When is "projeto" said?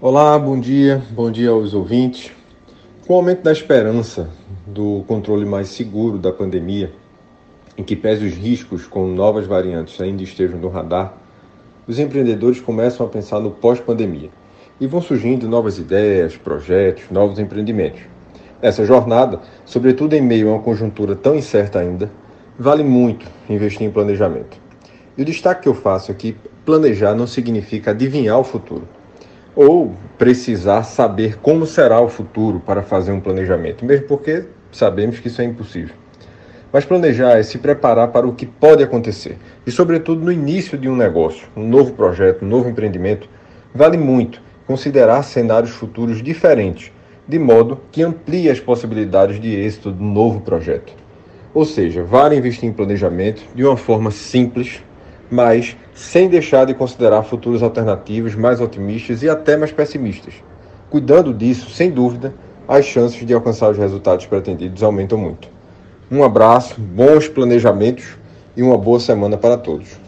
41.94-42.44, 50.40-50.92